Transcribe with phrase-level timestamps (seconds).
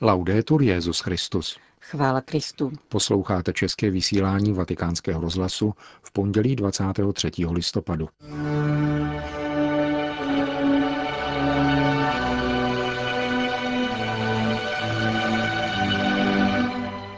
[0.00, 1.58] Laudetur Jezus Christus.
[1.80, 2.72] Chvála Kristu.
[2.88, 7.30] Posloucháte české vysílání Vatikánského rozhlasu v pondělí 23.
[7.50, 8.08] listopadu.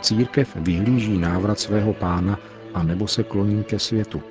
[0.00, 2.38] Církev vyhlíží návrat svého pána
[2.74, 4.22] a nebo se kloní ke světu,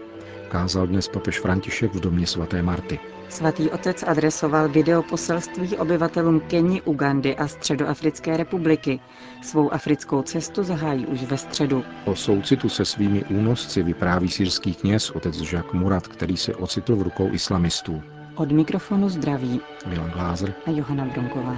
[0.49, 2.99] kázal dnes papež František v domě svaté Marty.
[3.29, 8.99] Svatý otec adresoval videoposelství obyvatelům Keni, Ugandy a Středoafrické republiky.
[9.41, 11.83] Svou africkou cestu zahájí už ve středu.
[12.05, 17.01] O soucitu se svými únosci vypráví syrský kněz otec Jacques Murat, který se ocitl v
[17.01, 18.01] rukou islamistů.
[18.35, 21.57] Od mikrofonu zdraví Milan Glázer a Johana Bronková.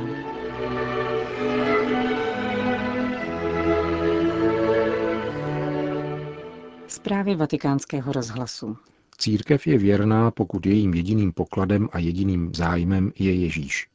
[6.87, 8.77] Zprávy vatikánského rozhlasu.
[9.21, 13.87] Církev je věrná, pokud jejím jediným pokladem a jediným zájmem je Ježíš.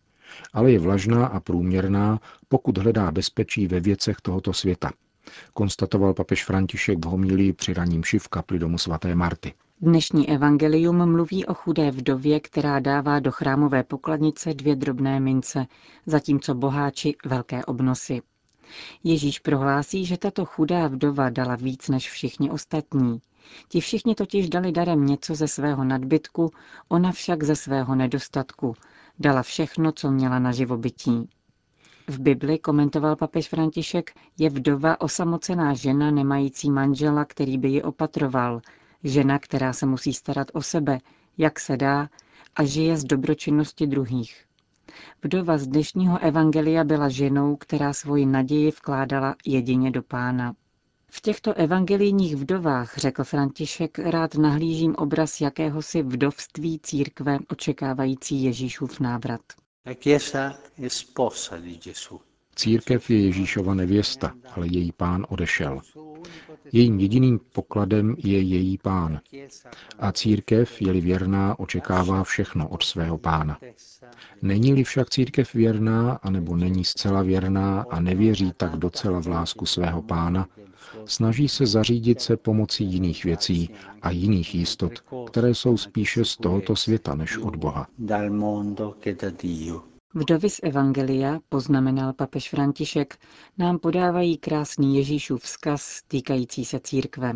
[0.52, 4.90] Ale je vlažná a průměrná, pokud hledá bezpečí ve věcech tohoto světa,
[5.52, 9.54] konstatoval papež František v homílii při raním šiv kapli domu svaté Marty.
[9.80, 15.66] Dnešní evangelium mluví o chudé vdově, která dává do chrámové pokladnice dvě drobné mince,
[16.06, 18.22] zatímco boháči velké obnosy.
[19.04, 23.20] Ježíš prohlásí, že tato chudá vdova dala víc než všichni ostatní.
[23.68, 26.50] Ti všichni totiž dali darem něco ze svého nadbytku,
[26.88, 28.74] ona však ze svého nedostatku.
[29.18, 31.28] Dala všechno, co měla na živobytí.
[32.08, 38.60] V Bibli, komentoval papež František, je vdova osamocená žena nemající manžela, který by ji opatroval,
[39.04, 40.98] žena, která se musí starat o sebe,
[41.38, 42.08] jak se dá,
[42.56, 44.44] a žije z dobročinnosti druhých.
[45.22, 50.54] Vdova z dnešního evangelia byla ženou, která svoji naději vkládala jedině do pána.
[51.16, 59.40] V těchto evangelijních vdovách, řekl František, rád nahlížím obraz jakéhosi vdovství církve očekávající Ježíšův návrat.
[62.56, 65.80] Církev je Ježíšova nevěsta, ale její pán odešel.
[66.72, 69.20] Jejím jediným pokladem je její pán.
[69.98, 73.58] A církev, je-li věrná, očekává všechno od svého pána.
[74.42, 80.02] Není-li však církev věrná, anebo není zcela věrná a nevěří tak docela v lásku svého
[80.02, 80.46] pána,
[81.04, 83.70] snaží se zařídit se pomocí jiných věcí
[84.02, 84.92] a jiných jistot,
[85.26, 87.86] které jsou spíše z tohoto světa než od Boha.
[90.16, 93.18] Vdovy z Evangelia, poznamenal papež František,
[93.58, 97.32] nám podávají krásný Ježíšův vzkaz týkající se církve.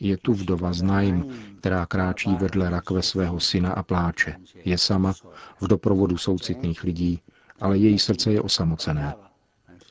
[0.00, 4.36] Je tu vdova z Naim, která kráčí vedle rakve svého syna a pláče.
[4.64, 5.12] Je sama,
[5.60, 7.20] v doprovodu soucitných lidí,
[7.60, 9.14] ale její srdce je osamocené.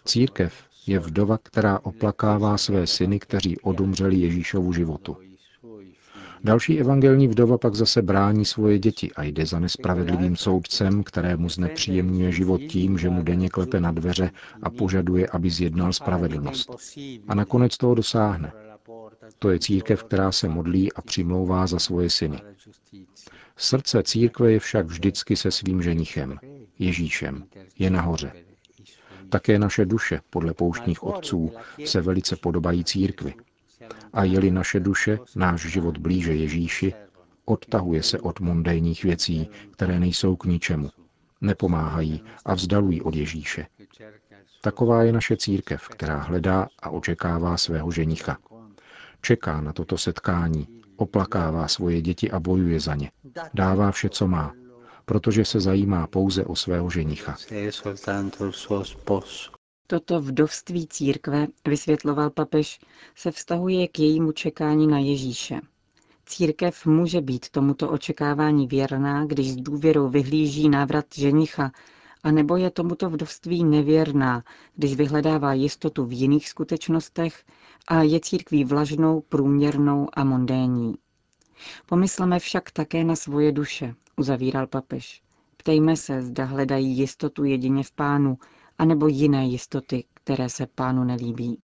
[0.06, 0.54] Církev
[0.88, 5.18] je vdova, která oplakává své syny, kteří odumřeli Ježíšovu životu.
[6.44, 12.32] Další evangelní vdova pak zase brání svoje děti a jde za nespravedlivým soudcem, kterému znepříjemňuje
[12.32, 14.32] život tím, že mu denně klepe na dveře
[14.64, 16.72] a požaduje, aby zjednal spravedlnost.
[17.28, 18.52] A nakonec toho dosáhne.
[19.40, 22.42] To je církev, která se modlí a přimlouvá za svoje syny.
[23.58, 26.40] Srdce církve je však vždycky se svým ženichem,
[26.80, 27.44] Ježíšem,
[27.80, 28.34] je nahoře.
[29.30, 31.52] Také naše duše, podle pouštních otců,
[31.86, 33.34] se velice podobají církvi.
[34.14, 36.94] A jeli naše duše, náš život blíže Ježíši,
[37.46, 40.90] odtahuje se od mundénních věcí, které nejsou k ničemu,
[41.42, 43.68] nepomáhají a vzdalují od Ježíše.
[44.62, 48.38] Taková je naše církev, která hledá a očekává svého ženicha.
[49.22, 53.12] Čeká na toto setkání, oplakává svoje děti a bojuje za ně.
[53.54, 54.54] Dává vše, co má,
[55.06, 57.36] protože se zajímá pouze o svého ženicha.
[59.92, 62.80] Toto vdovství církve, vysvětloval papež,
[63.16, 65.62] se vztahuje k jejímu čekání na Ježíše.
[66.26, 71.72] Církev může být tomuto očekávání věrná, když s důvěrou vyhlíží návrat ženicha,
[72.24, 74.44] anebo je tomuto vdovství nevěrná,
[74.76, 77.44] když vyhledává jistotu v jiných skutečnostech
[77.88, 80.96] a je církví vlažnou, průměrnou a mondénní.
[81.86, 85.22] Pomysleme však také na svoje duše, uzavíral papež.
[85.58, 88.38] Ptejme se, zda hledají jistotu jedině v pánu,
[88.82, 91.58] anebo jiné jistoty, které se pánu nelíbí.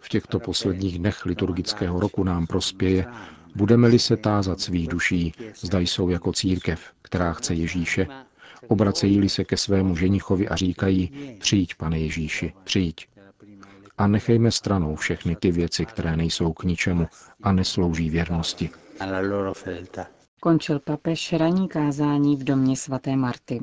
[0.00, 3.06] V těchto posledních dnech liturgického roku nám prospěje,
[3.54, 8.06] budeme-li se tázat svých duší, zda jsou jako církev, která chce Ježíše,
[8.68, 13.08] obracejí-li se ke svému ženichovi a říkají, přijď, pane Ježíši, přijď.
[13.98, 17.06] A nechejme stranou všechny ty věci, které nejsou k ničemu
[17.42, 18.70] a neslouží věrnosti.
[20.44, 23.60] Končil papež ranní kázání v domě svaté Marty.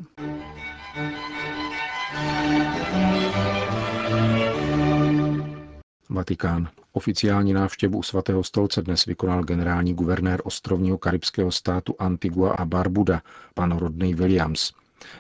[6.10, 6.68] Vatikán.
[6.92, 13.22] Oficiální návštěvu u svatého stolce dnes vykonal generální guvernér ostrovního karibského státu Antigua a Barbuda,
[13.54, 14.72] pan Rodney Williams.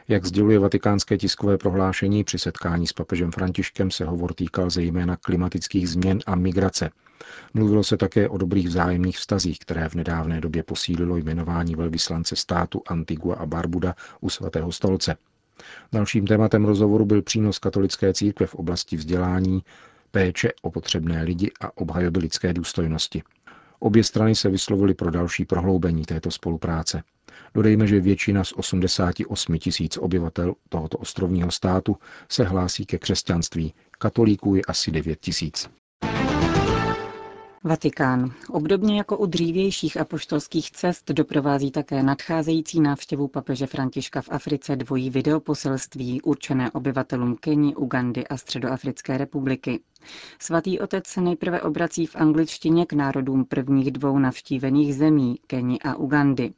[0.08, 5.90] Jak sděluje vatikánské tiskové prohlášení, při setkání s papežem Františkem se hovor týkal zejména klimatických
[5.90, 6.90] změn a migrace.
[7.54, 12.82] Mluvilo se také o dobrých vzájemných vztazích, které v nedávné době posílilo jmenování velvyslance státu
[12.88, 15.16] Antigua a Barbuda u svatého stolce.
[15.92, 19.64] Dalším tématem rozhovoru byl přínos katolické církve v oblasti vzdělání,
[20.12, 23.24] péče o potřebné lidi a obhajoby lidské důstojnosti.
[23.80, 27.04] Obě strany se vyslovily pro další prohloubení této spolupráce.
[27.54, 31.98] Dodejme, že většina z 88 tisíc obyvatel tohoto ostrovního státu
[32.30, 33.74] se hlásí ke křesťanství.
[34.00, 35.70] Katolíků je asi 9 tisíc.
[37.64, 38.34] Vatikán.
[38.50, 45.10] Obdobně jako u dřívějších apoštolských cest doprovází také nadcházející návštěvu papeže Františka v Africe dvojí
[45.10, 49.80] videoposelství určené obyvatelům Keni, Ugandy a Středoafrické republiky.
[50.40, 55.96] Svatý otec se nejprve obrací v angličtině k národům prvních dvou navštívených zemí, Keni a
[55.96, 56.54] Ugandy.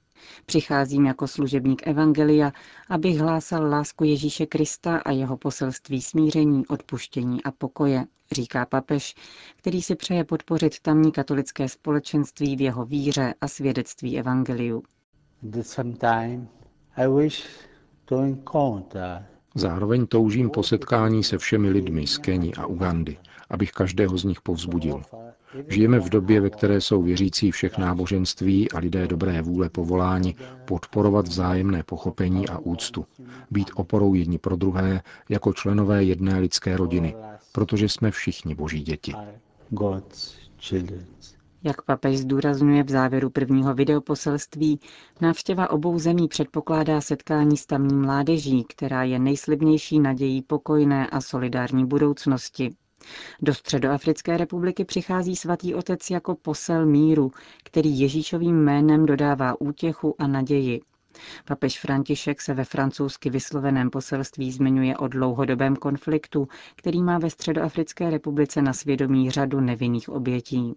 [0.46, 2.52] Přicházím jako služebník Evangelia,
[2.90, 9.16] abych hlásal lásku Ježíše Krista a jeho poselství smíření, odpuštění a pokoje, říká papež,
[9.56, 14.84] který si přeje podpořit tamní katolické společenství v jeho víře a svědectví Evangeliu.
[19.56, 23.18] Zároveň toužím po setkání se všemi lidmi z Keni a Ugandy,
[23.50, 25.02] abych každého z nich povzbudil.
[25.68, 30.36] Žijeme v době, ve které jsou věřící všech náboženství a lidé dobré vůle povoláni
[30.66, 33.06] podporovat vzájemné pochopení a úctu,
[33.52, 37.16] být oporou jedni pro druhé jako členové jedné lidské rodiny,
[37.52, 39.14] protože jsme všichni boží děti.
[41.64, 44.80] Jak papež zdůrazňuje v závěru prvního videoposelství,
[45.22, 51.86] návštěva obou zemí předpokládá setkání s tamní mládeží, která je nejslibnější nadějí pokojné a solidární
[51.86, 52.76] budoucnosti.
[53.42, 57.32] Do Středoafrické republiky přichází svatý otec jako posel míru,
[57.64, 60.82] který Ježíšovým jménem dodává útěchu a naději.
[61.46, 68.10] Papež František se ve francouzsky vysloveném poselství zmiňuje o dlouhodobém konfliktu, který má ve Středoafrické
[68.10, 70.74] republice na svědomí řadu nevinných obětí.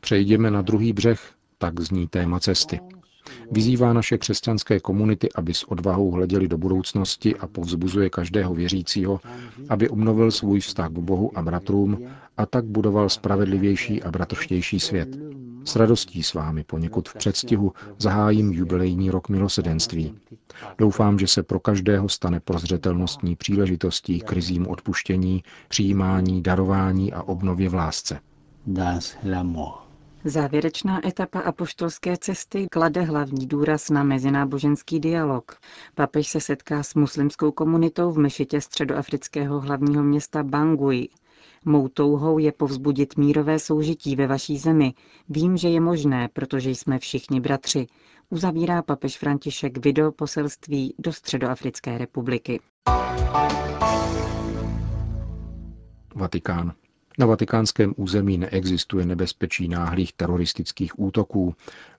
[0.00, 2.80] Přejdeme na druhý břeh, tak zní téma cesty.
[3.50, 9.20] Vyzývá naše křesťanské komunity, aby s odvahou hleděli do budoucnosti a povzbuzuje každého věřícího,
[9.68, 11.98] aby obnovil svůj vztah k Bohu a bratrům
[12.36, 15.08] a tak budoval spravedlivější a bratrštější svět.
[15.64, 20.14] S radostí s vámi poněkud v předstihu zahájím jubilejní rok milosedenství.
[20.78, 27.68] Doufám, že se pro každého stane prozřetelnostní příležitostí k rizím odpuštění, přijímání, darování a obnově
[27.68, 28.20] v lásce.
[28.66, 29.16] Das
[30.24, 35.58] Závěrečná etapa apoštolské cesty klade hlavní důraz na mezináboženský dialog.
[35.94, 41.08] Papež se setká s muslimskou komunitou v mešitě středoafrického hlavního města Bangui.
[41.64, 44.94] Mou touhou je povzbudit mírové soužití ve vaší zemi.
[45.28, 47.86] Vím, že je možné, protože jsme všichni bratři.
[48.30, 52.60] Uzavírá papež František video poselství do Středoafrické republiky.
[56.14, 56.72] Vatikán.
[57.20, 61.54] Na vatikánském území neexistuje nebezpečí náhlých teroristických útoků,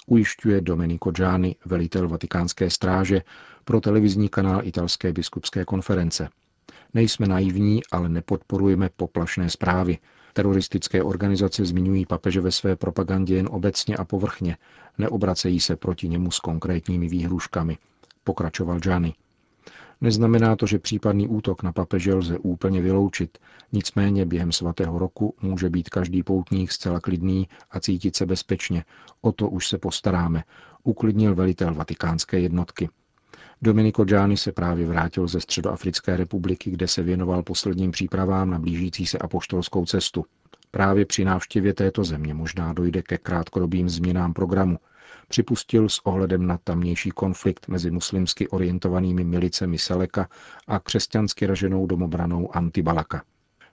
[0.07, 3.21] ujišťuje Domenico Gianni, velitel vatikánské stráže,
[3.65, 6.29] pro televizní kanál italské biskupské konference.
[6.93, 9.97] Nejsme naivní, ale nepodporujeme poplašné zprávy.
[10.33, 14.57] Teroristické organizace zmiňují papeže ve své propagandě jen obecně a povrchně,
[14.97, 17.77] neobracejí se proti němu s konkrétními výhruškami,
[18.23, 19.13] pokračoval Gianni.
[20.01, 23.37] Neznamená to, že případný útok na papeže lze úplně vyloučit,
[23.71, 28.85] nicméně během svatého roku může být každý poutník zcela klidný a cítit se bezpečně.
[29.21, 30.43] O to už se postaráme,
[30.83, 32.89] uklidnil velitel vatikánské jednotky.
[33.61, 39.05] Domenico Gianni se právě vrátil ze Středoafrické republiky, kde se věnoval posledním přípravám na blížící
[39.05, 40.25] se apoštolskou cestu.
[40.71, 44.77] Právě při návštěvě této země možná dojde ke krátkodobým změnám programu,
[45.31, 50.29] připustil s ohledem na tamnější konflikt mezi muslimsky orientovanými milicemi Seleka
[50.67, 53.23] a křesťansky raženou domobranou Antibalaka.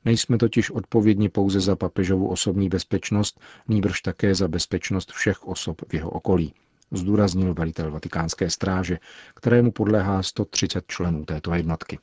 [0.04, 5.94] Nejsme totiž odpovědni pouze za papežovu osobní bezpečnost, nýbrž také za bezpečnost všech osob v
[5.94, 6.54] jeho okolí,
[6.92, 8.98] zdůraznil velitel vatikánské stráže,
[9.34, 11.98] kterému podléhá 130 členů této jednotky.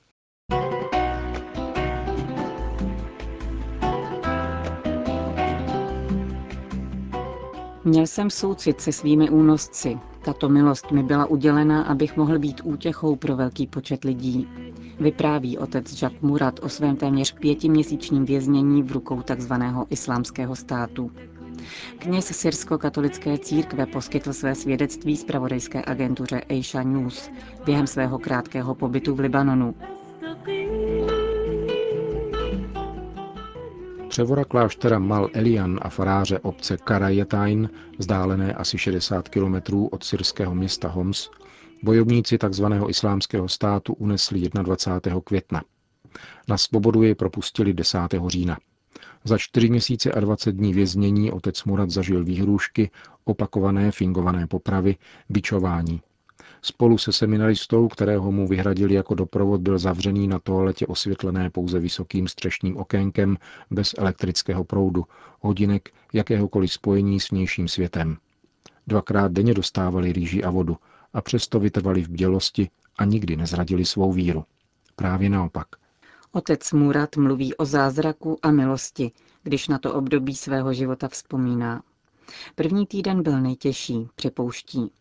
[7.86, 9.98] Měl jsem soucit se svými únosci.
[10.22, 14.48] Tato milost mi byla udělena, abych mohl být útěchou pro velký počet lidí.
[15.00, 19.54] Vypráví otec Jacques Murat o svém téměř pětiměsíčním věznění v rukou tzv.
[19.90, 21.12] islámského státu.
[22.00, 27.30] Kněz syrsko-katolické církve poskytl své svědectví zpravodajské agentuře Aisha News
[27.66, 29.76] během svého krátkého pobytu v Libanonu.
[34.16, 40.88] Převora kláštera Mal Elian a faráře obce Karajetain, vzdálené asi 60 kilometrů od syrského města
[40.88, 41.30] Homs,
[41.84, 42.66] bojovníci tzv.
[42.88, 45.22] islámského státu unesli 21.
[45.24, 45.64] května.
[46.48, 47.98] Na svobodu jej propustili 10.
[48.28, 48.58] října.
[49.24, 52.92] Za čtyři měsíce a 20 dní věznění otec Murat zažil výhrůžky,
[53.26, 54.96] opakované fingované popravy,
[55.30, 56.02] bičování.
[56.66, 62.28] Spolu se seminaristou, kterého mu vyhradili jako doprovod, byl zavřený na toaletě osvětlené pouze vysokým
[62.28, 63.38] střešním okénkem
[63.72, 65.06] bez elektrického proudu,
[65.42, 68.18] hodinek jakéhokoliv spojení s vnějším světem.
[68.88, 70.78] Dvakrát denně dostávali rýži a vodu
[71.14, 74.44] a přesto vytrvali v bdělosti a nikdy nezradili svou víru.
[74.96, 75.68] Právě naopak–
[76.32, 79.12] Otec Murat mluví o zázraku a milosti,
[79.44, 81.84] když na to období svého života vzpomíná.
[82.56, 84.92] První týden byl nejtěžší, připouští.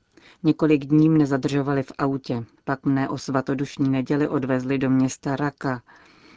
[0.43, 5.83] Několik dní mne zadržovali v autě, pak mne o svatodušní neděli odvezli do města Raka.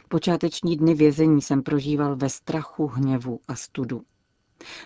[0.08, 4.02] Počáteční dny vězení jsem prožíval ve strachu, hněvu a studu.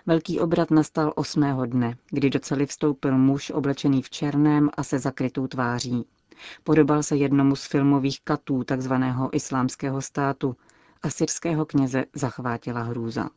[0.06, 4.98] Velký obrat nastal osmého dne, kdy do cely vstoupil muž oblečený v černém a se
[4.98, 6.06] zakrytou tváří.
[6.64, 8.92] Podobal se jednomu z filmových katů tzv.
[9.32, 10.56] islámského státu
[11.02, 13.28] a syrského kněze zachvátila hrůza.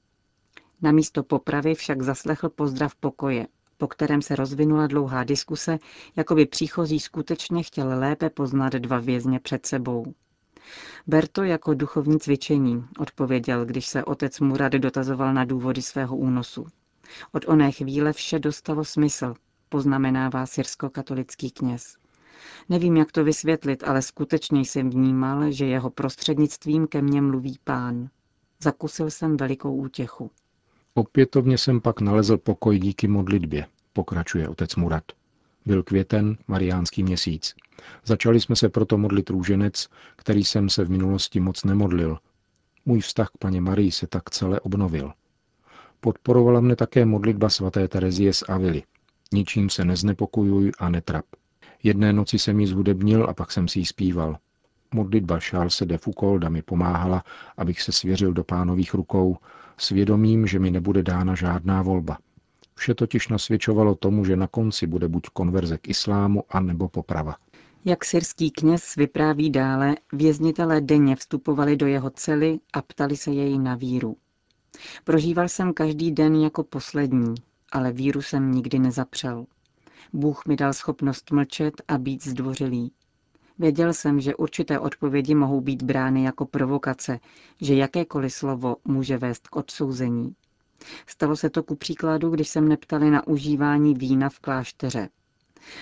[0.81, 5.79] Na místo popravy však zaslechl pozdrav pokoje, po kterém se rozvinula dlouhá diskuse,
[6.15, 10.13] jako by příchozí skutečně chtěl lépe poznat dva vězně před sebou.
[11.07, 16.67] Ber to jako duchovní cvičení, odpověděl, když se otec Murad dotazoval na důvody svého únosu.
[17.31, 19.33] Od oné chvíle vše dostalo smysl,
[19.69, 21.97] poznamenává syrsko-katolický kněz.
[22.69, 28.09] Nevím, jak to vysvětlit, ale skutečně jsem vnímal, že jeho prostřednictvím ke mně mluví pán.
[28.63, 30.31] Zakusil jsem velikou útěchu.
[30.97, 35.03] Opětovně jsem pak nalezl pokoj díky modlitbě, pokračuje otec Murat.
[35.65, 37.55] Byl květen, mariánský měsíc.
[38.05, 42.17] Začali jsme se proto modlit růženec, který jsem se v minulosti moc nemodlil.
[42.85, 45.13] Můj vztah k paně Marii se tak celé obnovil.
[45.99, 48.83] Podporovala mne také modlitba svaté Terezie z Avily.
[49.33, 51.25] Ničím se neznepokojuj a netrap.
[51.83, 54.37] Jedné noci jsem ji zhudebnil a pak jsem si ji zpíval.
[54.93, 57.23] Modlitba Charlesa de Foucaulda mi pomáhala,
[57.57, 59.37] abych se svěřil do pánových rukou,
[59.77, 62.17] svědomím, že mi nebude dána žádná volba.
[62.75, 67.35] Vše totiž nasvědčovalo tomu, že na konci bude buď konverze k islámu, anebo poprava.
[67.85, 73.57] Jak syrský kněz vypráví dále, věznitelé denně vstupovali do jeho cely a ptali se jej
[73.57, 74.17] na víru.
[75.03, 77.35] Prožíval jsem každý den jako poslední,
[77.71, 79.45] ale víru jsem nikdy nezapřel.
[80.13, 82.91] Bůh mi dal schopnost mlčet a být zdvořilý.
[83.59, 87.19] Věděl jsem, že určité odpovědi mohou být brány jako provokace,
[87.61, 90.35] že jakékoliv slovo může vést k odsouzení.
[91.07, 95.09] Stalo se to ku příkladu, když se mne ptali na užívání vína v klášteře.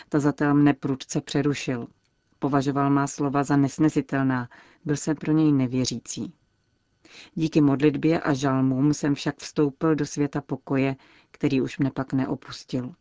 [0.10, 1.88] Tazatel mne prudce přerušil.
[2.40, 4.50] Považoval má slova za nesnesitelná,
[4.86, 6.34] byl jsem pro něj nevěřící.
[7.34, 10.96] Díky modlitbě a žalmům jsem však vstoupil do světa pokoje,
[11.32, 12.94] který už mne pak neopustil.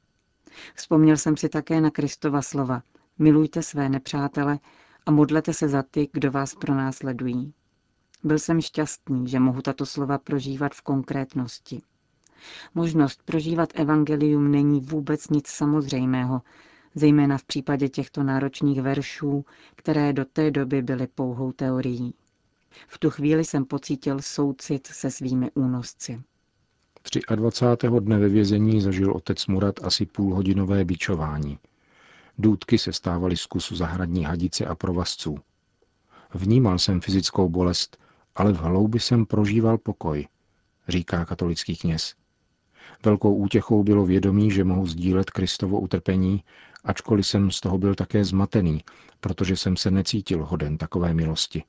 [0.75, 2.83] Vzpomněl jsem si také na Kristova slova.
[3.19, 4.59] Milujte své nepřátele
[5.07, 7.55] a modlete se za ty, kdo vás pro nás sledují.
[8.25, 11.83] Byl jsem šťastný, že mohu tato slova prožívat v konkrétnosti.
[12.75, 16.43] Možnost prožívat evangelium není vůbec nic samozřejmého,
[16.95, 19.45] zejména v případě těchto náročných veršů,
[19.77, 22.15] které do té doby byly pouhou teorií.
[22.89, 26.23] V tu chvíli jsem pocítil soucit se svými únosci.
[27.37, 27.89] 23.
[28.01, 31.59] dne ve vězení zažil otec Murat asi půlhodinové bičování.
[32.39, 35.39] Důdky se stávaly z kusu zahradní hadice a provazců.
[36.35, 37.99] Vnímal jsem fyzickou bolest,
[38.35, 40.29] ale v hloubi jsem prožíval pokoj,
[40.89, 42.15] říká katolický kněz.
[43.05, 46.45] Velkou útěchou bylo vědomí, že mohu sdílet Kristovo utrpení,
[46.85, 48.85] ačkoliv jsem z toho byl také zmatený,
[49.21, 51.65] protože jsem se necítil hoden takové milosti.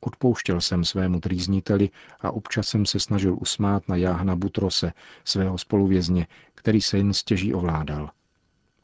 [0.00, 4.92] Odpouštěl jsem svému trýzniteli a občas jsem se snažil usmát na Jáhna Butrose,
[5.24, 8.10] svého spoluvězně, který se jen stěží ovládal.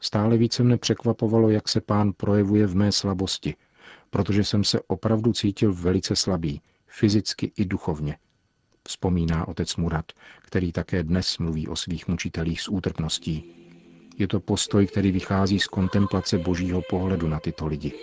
[0.01, 3.55] Stále více mne překvapovalo, jak se pán projevuje v mé slabosti,
[4.09, 8.17] protože jsem se opravdu cítil velice slabý, fyzicky i duchovně.
[8.87, 10.05] Vzpomíná otec Murat,
[10.41, 13.55] který také dnes mluví o svých mučitelích s útrpností.
[14.17, 17.93] Je to postoj, který vychází z kontemplace božího pohledu na tyto lidi.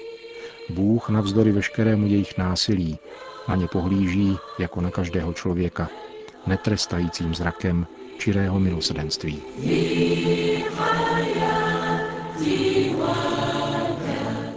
[0.70, 2.98] Bůh navzdory veškerému jejich násilí
[3.48, 5.88] na ně pohlíží jako na každého člověka,
[6.46, 7.86] netrestajícím zrakem
[8.18, 9.42] čirého milosedenství.